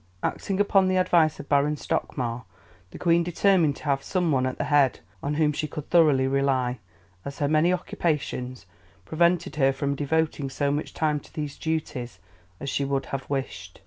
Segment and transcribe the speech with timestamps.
[0.23, 2.43] Acting upon the advice of Baron Stockmar,
[2.89, 6.25] the Queen determined to have some one at the head on whom she could thoroughly
[6.25, 6.79] rely,
[7.23, 8.65] as her many occupations
[9.05, 12.17] prevented her from devoting so much time to these duties
[12.59, 13.79] as she could have wished.